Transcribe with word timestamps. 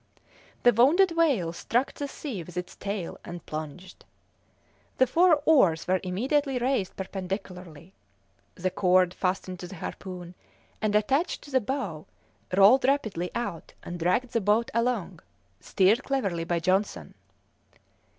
The 0.63 0.73
wounded 0.73 1.11
whale 1.11 1.53
struck 1.53 1.93
the 1.93 2.07
sea 2.07 2.41
with 2.41 2.57
its 2.57 2.75
tail 2.75 3.19
and 3.23 3.45
plunged. 3.45 4.03
The 4.97 5.05
four 5.05 5.43
oars 5.45 5.87
were 5.87 5.99
immediately 6.03 6.57
raised 6.57 6.95
perpendicularly; 6.95 7.93
the 8.55 8.71
cord 8.71 9.13
fastened 9.13 9.59
to 9.59 9.67
the 9.67 9.75
harpoon, 9.75 10.33
and 10.81 10.95
attached 10.95 11.43
to 11.43 11.51
the 11.51 11.61
bow, 11.61 12.07
rolled 12.57 12.83
rapidly 12.83 13.29
out 13.35 13.73
and 13.83 13.99
dragged 13.99 14.31
the 14.33 14.41
boat 14.41 14.71
along, 14.73 15.19
steered 15.59 16.03
cleverly 16.03 16.45
by 16.45 16.59
Johnson. 16.59 17.13